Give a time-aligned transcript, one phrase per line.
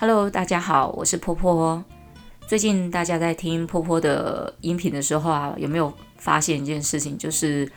[0.00, 1.84] Hello，大家好，我是波波。
[2.46, 7.18] 最近大家在听波波的音频的时候啊，有没有发现一件事情？
[7.18, 7.68] 就是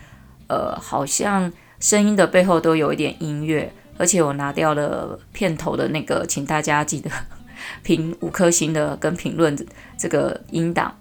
[0.46, 7.10] 呃，好像声音的背后都有一点音乐，而且我拿掉了片头的那个，请大家记得
[7.82, 9.56] 评五颗星的跟评论
[9.98, 10.96] 这个音档。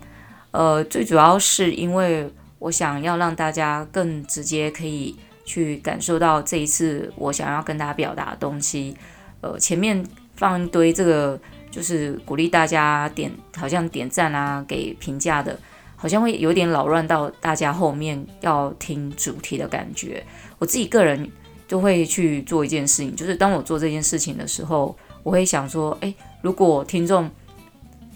[0.49, 2.27] 呃，最主要是因为
[2.57, 5.15] 我想要让大家更直接可以
[5.45, 8.97] 去感受到这一次我想要跟大家表达的东西。
[9.41, 10.03] 呃，前面。
[10.41, 11.39] 放一堆这个，
[11.69, 15.55] 就是鼓励大家点，好像点赞啊，给评价的，
[15.95, 20.23] 好像会有点扰乱到大家后面要听主题的感觉。
[20.57, 21.29] 我自己个人
[21.67, 27.29] 就会去做一件事情，就是当我做这件事情的时候，我会想说，诶，如果听众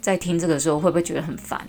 [0.01, 1.61] 在听这个时候会不会觉得很烦？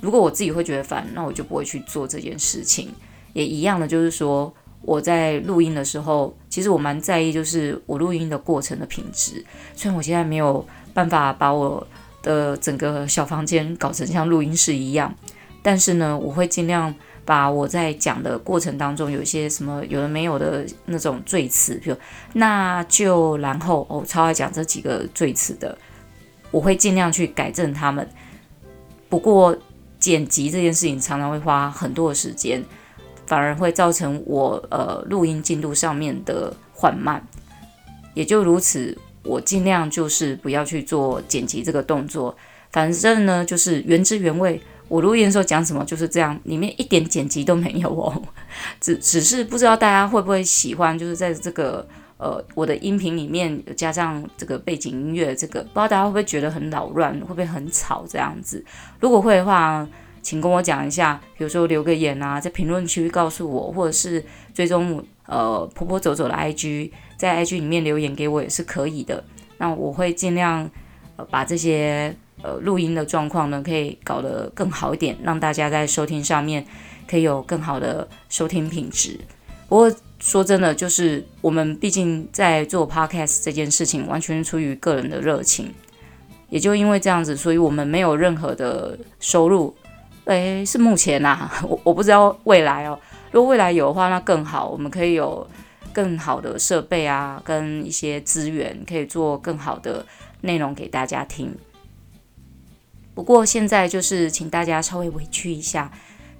[0.00, 2.88] 如果我自己会觉得烦，那我就不会去做这件事情。
[3.32, 4.52] 也一样的，就是说。
[4.82, 9.44] 我在录音的时候，其实我蛮在意，就是我录音的过程的品质。
[9.76, 11.86] 虽然我现在没有办法把我
[12.22, 15.14] 的整个小房间搞成像录音室一样，
[15.62, 16.92] 但是呢，我会尽量
[17.26, 21.96] 把我在讲的过程当中有一些什么有的没有的那种赘词，比如
[22.32, 25.76] 那就然后，我超爱讲这几个赘词的，
[26.50, 28.08] 我会尽量去改正他们。
[29.10, 29.56] 不过
[29.98, 32.64] 剪辑这件事情常常会花很多的时间。
[33.30, 37.24] 反而会造成我呃录音进度上面的缓慢，
[38.12, 42.36] 也就如此，我尽量就是不要去做剪辑这个动作。
[42.72, 48.20] 反正呢，就是原汁原味，我录音的时候讲什么就是这样，里面一点剪辑都没有哦。
[48.80, 58.64] 只只是不知道大家会不会喜欢，就是在这个呃我的音频里面加上这个背景音乐，这个不知道大家会不会觉得很扰乱，会不会很吵这样子？
[58.98, 59.86] 如果会的话。
[60.22, 69.22] 请跟我讲一下，比如说留个言啊，在评论区告诉我，或者是追踪呃婆婆走走的 IG，在 IG 里面留言给我也是可以的。
[69.58, 70.70] 那我会尽量
[71.16, 76.64] 呃把这些呃录音的状况呢，可以搞得更好一点，让大家在收听上面
[77.08, 79.18] 可以有更好的收听品质。
[79.68, 85.72] 不过说真的，就是我们毕竟在做 Podcast 这件事情，完全出于个人的热情，
[86.48, 89.74] 也就因为这样子，所以我们没有任何的收入。
[90.30, 92.96] 诶，是目前呐、我我不知道未来哦。
[93.32, 95.44] 如果未来有的话，那更好，我们可以有
[95.92, 100.06] 更好的设备啊，跟一些资源，可以做更好的
[100.42, 101.52] 内容给大家听。
[103.12, 105.90] 不过现在就是请大家稍微委屈一下，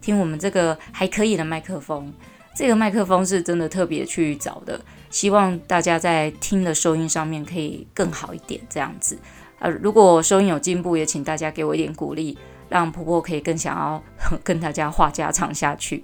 [0.00, 2.12] 听我们这个还可以的麦克风。
[2.54, 4.80] 这个麦克风是真的特别去找的，
[5.10, 9.18] 希望大家在听的收音上面可以更好一点，这样子。
[9.58, 12.38] 呃，如果收音有进步，也请大家给我一点鼓励。
[12.70, 14.02] 让婆婆可以更想要
[14.42, 16.02] 跟大家话家常下去。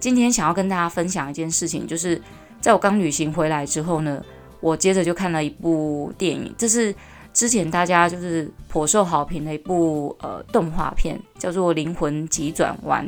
[0.00, 2.20] 今天想要跟大家分享一件事情，就是
[2.60, 4.20] 在我刚旅行回来之后呢，
[4.60, 6.94] 我接着就看了一部电影，这是
[7.32, 13.06] 之前大家就是颇受好评的一部呃动画片，叫做《灵魂急转弯》。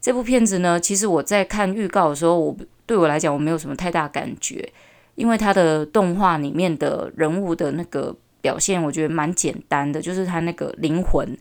[0.00, 2.56] 这部片子呢，其实我在看预告的时候，我
[2.86, 4.72] 对我来讲我没有什么太大感觉，
[5.14, 11.36] 因为它的动画里面的人物的那个表现，我觉得蛮简单的，就是他那个灵魂。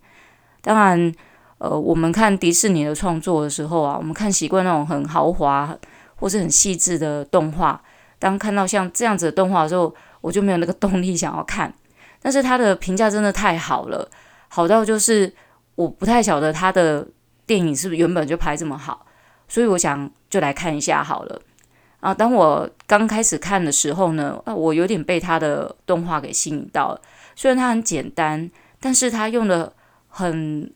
[0.65, 1.13] 当然，
[1.57, 5.77] 呃，我们看迪士尼的创作的时候啊，我们看习惯那种很豪华
[6.15, 7.81] 或是很细致的动画。
[8.17, 11.73] 当看到像这样子的动画的时候，我就没有那个动力想要看。
[12.21, 14.09] 但是它的评价真的太好了，
[14.47, 15.33] 好到就是
[15.75, 17.05] 我不太晓得它的
[17.45, 19.05] 电影是不是原本就拍这么好，
[19.49, 21.41] 所以我想就来看一下好了。
[21.99, 27.01] 啊，当我刚开始看的时候呢，啊我有点被他的动画给吸引到了。
[27.35, 28.49] 虽然它很简单，
[28.79, 29.73] 但是它用的。
[30.15, 30.71] 很，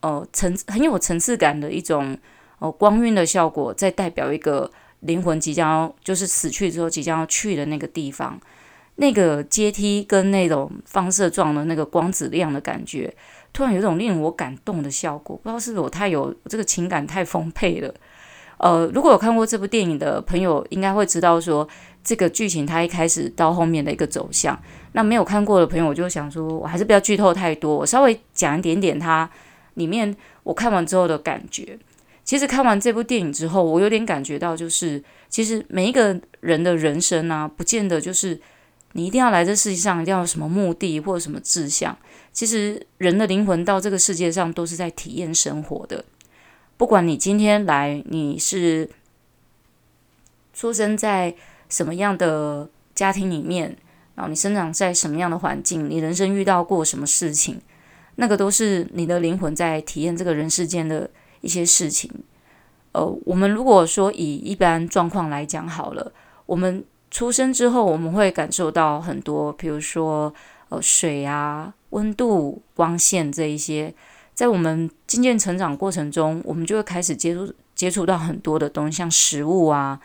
[0.00, 2.16] 呃，层很有层次感的一种，
[2.60, 4.70] 呃，光晕的效果，在代表一个
[5.00, 8.40] 灵魂即将要，就是死去之后即将要去的那个地方，
[8.96, 13.14] 那个阶梯跟那种放射状的那个光子亮的感觉，
[13.52, 15.36] 突然有种令我感动的效果。
[15.36, 17.94] 不知道是不是我太有这个情感太丰沛了。
[18.56, 21.68] 呃，如果有看过这部电影的朋友，应该会知道说
[22.02, 24.58] 这个剧情它一开始到后面的一个走向。
[24.96, 29.28] 那没有看过的朋友，我就想说，我还是不要剧透太多，我稍微讲一点点它
[29.74, 31.76] 里面我看完之后的感觉。
[32.22, 38.40] 其实看完这部电影之后，我有点感觉到，就是其实每一个人的人生啊，不见得就是
[38.92, 41.98] 你一定要来这世界上，一定要有什么目的或者什么志向。
[42.32, 46.04] 其实人的灵魂到这个世界上都是在体验生活的。
[46.76, 48.88] 不管你今天来，你是
[50.52, 51.34] 出生在
[51.68, 53.76] 什么样的家庭里面。
[54.14, 57.60] 然后你生长在什么样的环境，你人生遇到过什么事情，
[58.16, 62.10] 那个都是你的灵魂在体验这个人世间的一些事情。
[62.92, 66.12] 呃，我们如果说以一般状况来讲好了，
[66.46, 70.32] 我们出生之后，我们会感受到很多，比如说
[70.68, 73.92] 呃水啊、温度、光线这一些，
[74.32, 79.98] 在我们渐渐成长过程中，我们就会开始接触接触到很多的东西，像食物啊，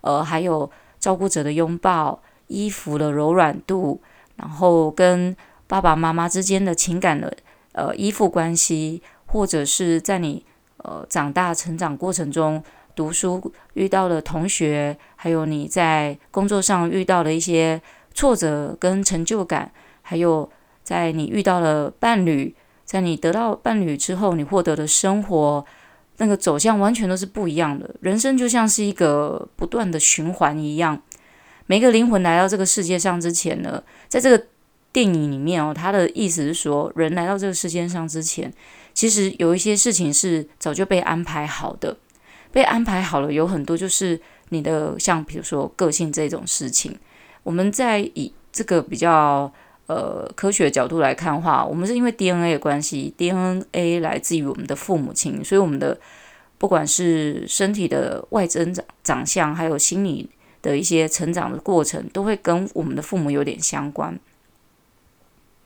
[0.00, 0.68] 呃，还有
[0.98, 2.20] 照顾者的拥抱、
[2.52, 4.00] 衣服的柔软度，
[4.36, 5.34] 然后跟
[5.66, 7.34] 爸爸妈妈之间的情感的
[7.72, 10.44] 呃依附关系，或者是在你
[10.76, 12.62] 呃长大成长过程中。
[12.94, 17.80] 读书遇到的同学，还有你在工作上遇到的一些
[18.12, 19.72] 挫折跟成就感，
[20.02, 20.46] 还有
[20.82, 22.54] 在你遇到了伴侣，
[22.84, 25.64] 在你得到伴侣之后，你获得的生活
[26.18, 27.94] 那个走向完全都是不一样的。
[28.02, 31.00] 人生就像是一个不断的循环一样。
[31.66, 34.46] 每个灵魂来到这个世界上之前呢，在这个
[34.92, 38.52] 电影里面哦，他的意思是说，人来到这个世界上之前，
[38.92, 41.96] 其实有一些事情是早就被安排好的。
[42.50, 44.20] 被安排好了，有很多就是
[44.50, 46.94] 你的，像比如说个性这种事情。
[47.42, 49.50] 我们在以这个比较
[49.86, 55.98] 呃科学的角度来看的话，我们是因为 DNA 的关系，DNA 来自于我们的父母亲，所以我们的
[56.58, 60.28] 不管是身体的外增长长相，还有心理
[60.62, 64.18] 的一些成长的过程，都会跟我们的父母有点相关。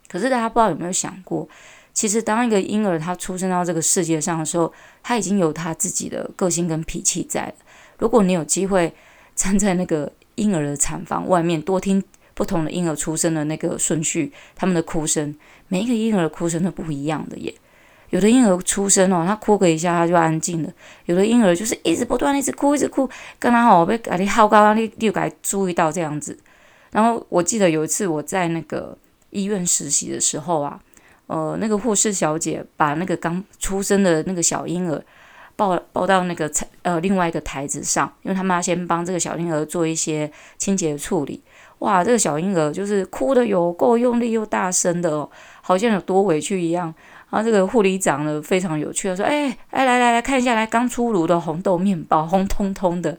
[0.08, 1.48] 可是大家不知道有没有想过？
[1.92, 4.72] 其实，当一个婴儿他出生到这个世界上的时候，
[5.02, 7.54] 他已经有他自己的个性跟脾气在了。
[7.98, 8.94] 如果你有机会
[9.34, 12.02] 站在那个婴儿的产房外面，多听
[12.34, 15.34] 不同的婴儿出生的那个顺序，他们的哭声，
[15.68, 17.54] 每一个婴儿的哭声都不一样的耶。
[18.10, 20.68] 有的婴儿出生哦，他哭个一下他就安静了；
[21.06, 23.08] 有的婴儿就是一直不断一直哭，一直哭，
[23.38, 26.38] 刚刚好被给你好高，你你有该注意到这样子。
[26.90, 28.96] 然后我记得有一次我在那个
[29.30, 30.80] 医院实习的时候啊。
[31.28, 35.02] 呃，那个护士小姐把那个刚出生的那个小婴儿
[35.56, 36.48] 抱抱到那个
[36.82, 41.42] 呃另外一个台子上，因为他们要先帮这个小婴儿做一些清洁处理。
[41.80, 45.28] 哇，这个小婴儿就是哭的有够用力又大声的哦，
[45.62, 46.94] 好像有多委屈一样。
[47.36, 53.18] 然后这个护理长呢非常有趣说：“哎哎，来来来看一下，来刚出炉的红豆面包，红彤彤的。”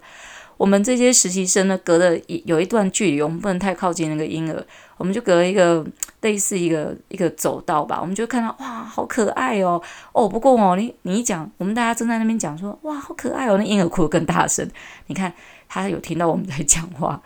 [0.58, 4.66] 我们这些实习生呢，隔了一有一段距离，我们不能太靠近那个婴儿，
[4.98, 5.86] 我们就隔了一个
[6.22, 9.80] 类似一个一个走道吧，我们就看到哇，好可爱哦
[10.14, 10.28] 哦。
[10.28, 14.68] 不过哦，你你一讲，我们大家正在那边讲说哇，好可爱哦，那婴儿哭得更大声。
[15.06, 15.32] 你看
[15.70, 17.22] 他有听到我们在讲话。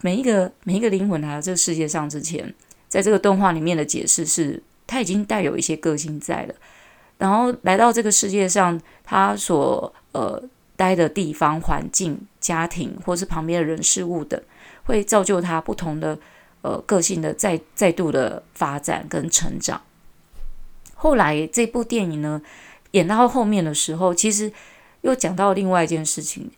[0.00, 2.54] 每一个每一个灵魂来到这个世界上之前，
[2.86, 6.54] 在这个动画里面的解释是，他已经带有一些个性在了，
[7.18, 10.42] 然后来到这个世界上，他所呃。
[10.78, 14.38] 待的地方、环境、家庭，或是旁边的人事物等，
[14.84, 16.18] 会造就他不同的
[16.60, 19.80] 呃个性的再再度的发展跟成长。
[20.94, 22.42] 后来这部电影呢，
[22.90, 24.52] 演到后面的时候，其实
[25.00, 26.50] 又讲到另外一件事情，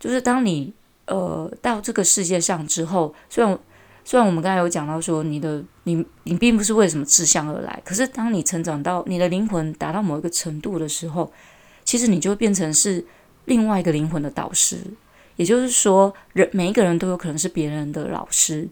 [0.00, 0.72] 就是当你
[1.04, 3.58] 呃到这个世界上之后，虽然
[4.06, 11.30] 虽然我们刚才有讲到说你的你你并不是为什么志向而来，可是当你成长到你的灵魂达到某一个程度的时候，
[11.84, 13.04] 其实你就变成是。
[13.48, 14.78] 另外一个灵魂的导师，
[15.36, 18.68] 也就是说，人每一个人都有可能是别人的老师，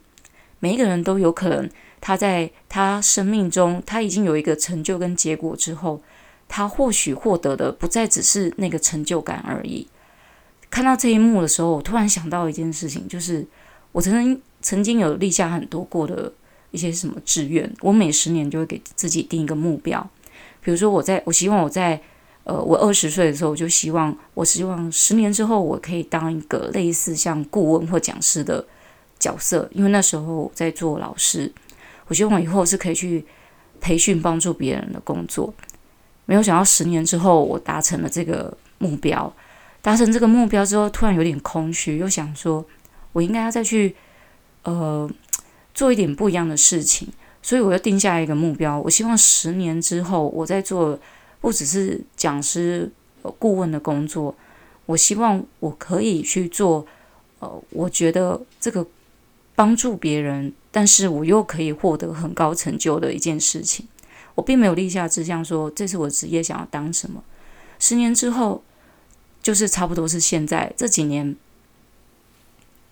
[0.59, 1.71] 每一个人都有可能
[2.01, 6.03] 他在他生命中他已经有一个成就跟结果之后，
[6.49, 9.87] 他或许获得的不再只是那个成就感而已。
[10.69, 13.47] 看到这一幕的时候，我突然想到一件事情，就是
[13.93, 16.33] 我曾经曾经有立下很多过的
[16.73, 20.11] 一些什么志愿，我每十年就会给自己定一个目标，
[20.61, 22.03] 比如说我在我希望我在。
[22.47, 28.63] 呃，我二十岁的时候，我就希望，我希望十年之后，我可以当一个类似像顾问或讲师的
[29.19, 31.51] 角色，因为那时候我在做老师，
[32.07, 33.25] 我希望以后是可以去
[33.81, 35.55] 培训帮助别人的工作。
[36.27, 39.35] 没有想到十年之后，我达成了这个目标，
[39.81, 42.63] 达成这个目标之后，突然有点空虚，又想说，
[43.13, 43.97] 我应该要再去
[44.65, 45.09] 呃
[45.73, 47.09] 做一点不一样的事情，
[47.41, 50.99] 所以我又定下一个目标，我希望十年之后，我在做。
[51.41, 52.91] 不只是讲师、
[53.39, 54.35] 顾问的工作，
[54.87, 56.87] 我希望我可以去做，
[57.41, 58.87] 呃，我觉得这个
[59.55, 63.87] 帮助别人，但是我又可以获得很高成就的一件事情。
[64.35, 67.23] 我并没有立下志向说这是我职业想要当什么。
[67.79, 68.63] 十年之后，
[69.43, 71.37] 就是差不多是现在这几年，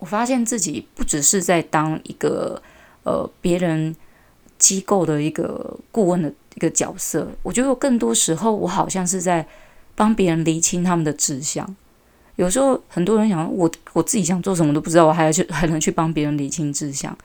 [0.02, 2.60] 我发现自己不只是在当一个
[3.04, 3.94] 呃别人
[4.58, 6.34] 机构的一个顾问的。
[6.54, 9.44] 一个角色，我觉得更多时候我好像是在
[9.94, 11.66] 帮别人厘清他们的志向。
[12.36, 17.16] 有时候很多人想，我我自己想做什么都不知道，我还要去还能去帮别人厘清志向。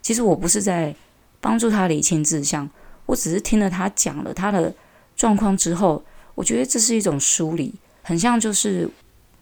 [0.00, 0.94] 其实我不是在
[1.40, 2.70] 帮助他厘清志向，
[3.06, 4.72] 我只是听了他讲了他的
[5.16, 6.00] 状况之后，
[6.36, 8.88] 我觉得这是一种梳理，很像就是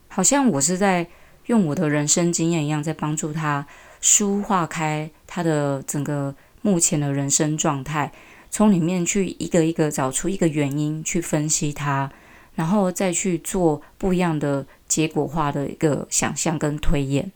[0.08, 1.06] 好像我是在
[1.46, 3.66] 用我的人生经验一样，在帮助他
[4.02, 6.34] 抒化开他的整个。
[6.66, 8.10] 目前的人生状态，
[8.50, 12.10] 从里面去一个一个找出一个原因，去分析它，
[12.54, 17.30] 然后再去做不一样的结果化的一个想象跟推演。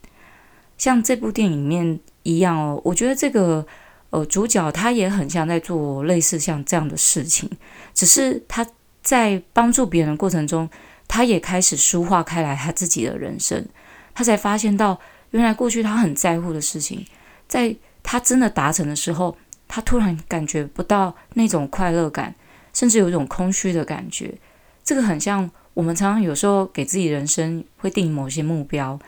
[0.79, 3.63] 像这部电影里面一样哦，我觉得这个
[4.09, 7.47] 呃主角他也很像在做类似像这样的事情，
[7.93, 8.65] 只是他
[9.03, 10.67] 在帮助别人的过程中，
[11.07, 13.63] 他也开始抒化开来他自己的人生，
[14.19, 14.99] 他才发现到
[15.29, 17.05] 原来过去他很在乎的事情，
[17.47, 17.73] 在
[18.03, 22.35] 他真的达成的时候，他突然感觉不到那种快乐感，
[22.73, 24.37] 甚至有一种空虚的感觉。
[24.83, 28.99] 这个很像我们常常有时候给自己人生会定某些目标。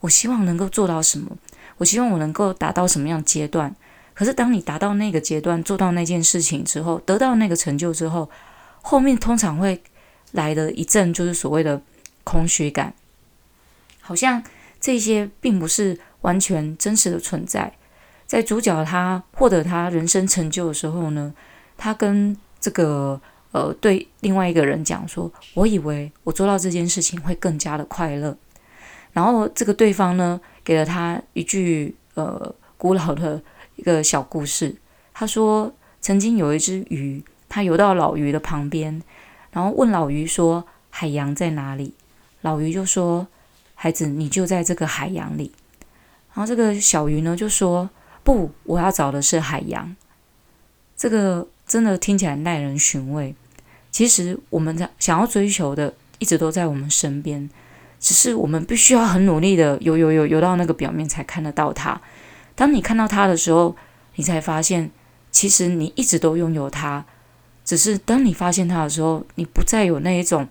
[0.00, 1.30] 我希望能够做到什么？
[1.76, 3.72] 我希望我能够达到什么样阶段？
[4.14, 8.28] 可是当你达到那个阶段，做到那件事情之后，得到那个成就之后，
[8.82, 9.80] 后面通常会
[10.32, 11.80] 来的一阵就是所谓的
[12.24, 12.92] 空虚感，
[14.00, 14.42] 好像
[14.86, 17.72] 这些并不是完全真实的存在。
[18.24, 21.34] 在主角他获得他人生成就的时候呢，
[21.76, 28.36] 他跟这个呃对另外一个人讲说：“我以为我做到这件事情会更加的快乐。”
[29.12, 33.42] 然后这个对方呢，给了他一句呃古老的
[33.74, 34.76] 一个小故事。
[35.12, 39.02] 他说，曾经有一只鱼，它游到老鱼的旁边，
[39.50, 41.92] 然后问老鱼说：“海洋在哪里？”
[42.42, 43.26] 老鱼就说
[43.76, 45.52] ：“孩子，你就在这个海洋里。”
[46.34, 47.88] 然后这个小鱼呢就说
[48.24, 49.94] ：“不，我要找的是海洋。”
[50.96, 53.34] 这个真的听起来耐人寻味。
[53.90, 57.48] 其实我们在想要追求的，一直都在我们身边。
[57.98, 61.98] 只是我们必须要很努力的游游游游到那个表面才看得到它。
[62.54, 63.74] 当你看到它的时候，
[64.16, 64.90] 你才发现
[65.30, 67.04] 其实你一直都拥有它。
[67.64, 70.46] 只是当你发现它的时候，你不再有那一种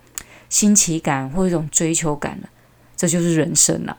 [0.48, 2.48] 新奇感或一种追求感了。
[2.96, 3.98] 这就是人生了。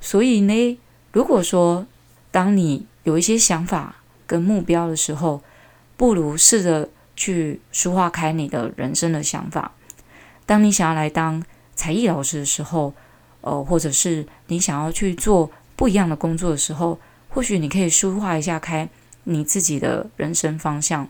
[0.00, 0.78] 所以呢，
[1.12, 1.86] 如果说
[2.30, 5.42] 当你有一些想法跟目标的时候，
[5.96, 9.72] 不如试着去抒化开你的人生的想法。
[10.46, 11.42] 当你想要来当
[11.74, 12.92] 才艺老师的时候，
[13.42, 18.88] 呃，或者是你想要去做不一样的工作的时候，或许你可以抒化一下开
[19.24, 21.08] 你自己的人生方向。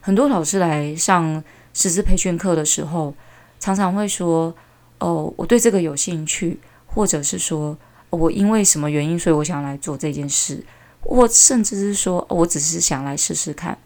[0.00, 3.14] 很多老师来上师资培训课的时候，
[3.58, 4.54] 常常会说
[5.04, 7.76] ：“哦，我对这个有兴趣，或者是说
[8.08, 10.64] 我因为什么原因，所以我想来做这件事，
[11.02, 13.76] 或甚至是说我只是想来试试看，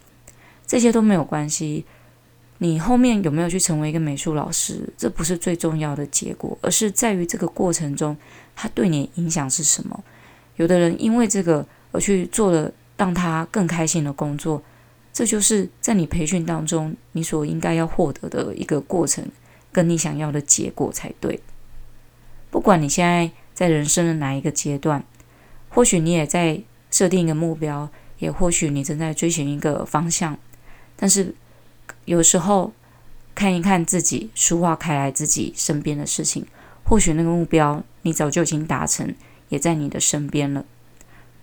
[0.65, 1.85] 这些都没有关系。”
[2.61, 4.83] 你后面有没有去成为一个美术老师？
[4.97, 8.17] 这不是最重要的结果，而是在于这个过程中，
[8.57, 10.03] 他对你影响是什么？
[10.57, 14.61] 有的人因为这个而去做了让他更开心的工作，
[15.13, 19.25] 这就是在你培训当中你所应该要获得的一个过程，
[19.73, 21.41] 跟你想要的结果才对。
[22.51, 25.05] 不管你现在在人生的哪一个阶段，
[25.69, 26.61] 或许你也在
[26.91, 30.39] 设定一个目标，也或许你正在追寻一个方向，
[30.97, 31.35] 但是。
[32.05, 32.73] 有时候
[33.35, 36.47] 看一看自己，舒化开来自己身边的事情，
[36.85, 39.15] 或许那个目标你早就已经达成，
[39.51, 40.65] 也在你的身边了。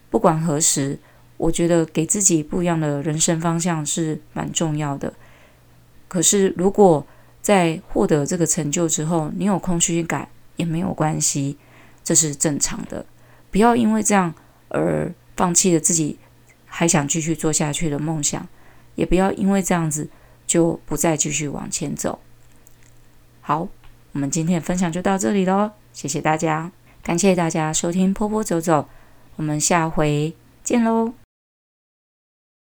[0.09, 0.99] 不管何时，
[1.37, 5.13] 我觉得给自己不一样的人生方向是蛮重要的。
[6.07, 7.05] 可是，如果
[7.45, 11.59] 在获得这个成就之后，你有空虚感也没有关系，
[12.03, 13.05] 这是正常的。
[13.51, 14.33] 不要因为这样
[14.69, 16.17] 而放弃了自己
[16.65, 18.47] 还想继续做下去的梦想，
[18.95, 20.09] 也不要因为这样子。
[20.47, 22.19] 就不再继续往前走。
[23.41, 23.67] 好，
[24.11, 26.71] 我们今天的分享就到这里喽，谢谢大家，
[27.01, 28.87] 感谢大家收听波波走走，
[29.37, 31.24] 我们下回见喽。